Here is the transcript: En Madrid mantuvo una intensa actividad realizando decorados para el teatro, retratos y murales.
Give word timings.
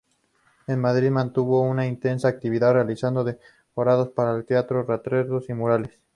En 0.65 0.79
Madrid 0.79 1.11
mantuvo 1.11 1.61
una 1.61 1.85
intensa 1.85 2.27
actividad 2.27 2.73
realizando 2.73 3.23
decorados 3.23 4.09
para 4.09 4.35
el 4.35 4.45
teatro, 4.45 4.81
retratos 4.81 5.47
y 5.47 5.53
murales. 5.53 5.91